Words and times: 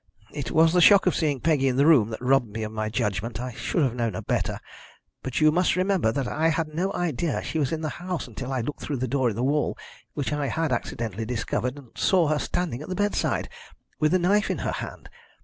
It 0.31 0.49
was 0.49 0.73
the 0.73 0.81
shock 0.81 1.05
of 1.05 1.15
seeing 1.15 1.41
Peggy 1.41 1.67
in 1.67 1.75
the 1.75 1.85
room 1.85 2.09
that 2.09 2.23
robbed 2.23 2.49
me 2.49 2.63
of 2.63 2.71
my 2.71 2.89
judgment. 2.89 3.39
I 3.39 3.51
should 3.53 3.83
have 3.83 3.93
known 3.93 4.15
her 4.15 4.23
better, 4.23 4.59
but 5.21 5.39
you 5.39 5.51
must 5.51 5.75
remember 5.75 6.11
that 6.11 6.27
I 6.27 6.47
had 6.47 6.69
no 6.73 6.91
idea 6.95 7.43
she 7.43 7.59
was 7.59 7.71
in 7.71 7.81
the 7.81 7.89
house 8.01 8.27
until 8.27 8.51
I 8.51 8.61
looked 8.61 8.81
through 8.81 8.97
the 8.97 9.07
door 9.07 9.29
in 9.29 9.35
the 9.35 9.43
wall 9.43 9.77
which 10.15 10.33
I 10.33 10.47
had 10.47 10.71
accidentally 10.71 11.25
discovered, 11.25 11.77
and 11.77 11.89
saw 11.95 12.29
her 12.29 12.39
standing 12.39 12.81
at 12.81 12.89
the 12.89 12.95
bedside, 12.95 13.47
with 13.99 14.11
the 14.13 14.17
knife 14.17 14.49
in 14.49 14.57
her 14.65 14.71
hand. 14.71 15.07